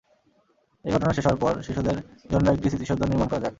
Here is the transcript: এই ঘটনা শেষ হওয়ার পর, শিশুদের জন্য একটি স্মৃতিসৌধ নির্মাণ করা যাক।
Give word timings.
এই 0.85 0.91
ঘটনা 0.93 1.11
শেষ 1.13 1.25
হওয়ার 1.25 1.41
পর, 1.43 1.53
শিশুদের 1.61 1.97
জন্য 2.31 2.45
একটি 2.51 2.67
স্মৃতিসৌধ 2.69 3.01
নির্মাণ 3.03 3.27
করা 3.27 3.39
যাক। 3.39 3.49